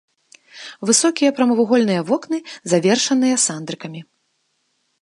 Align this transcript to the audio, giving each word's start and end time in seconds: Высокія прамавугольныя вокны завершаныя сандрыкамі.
Высокія 0.89 1.35
прамавугольныя 1.39 2.01
вокны 2.09 2.37
завершаныя 2.75 3.35
сандрыкамі. 3.47 4.01